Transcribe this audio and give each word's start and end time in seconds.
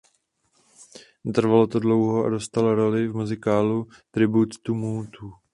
Netrvalo 1.23 1.67
to 1.67 1.79
dlouho 1.79 2.25
a 2.25 2.29
dostal 2.29 2.75
roli 2.75 3.07
v 3.07 3.15
muzikálu 3.15 3.87
"Tribute 4.11 4.57
to 4.63 4.73
Motown". 4.73 5.31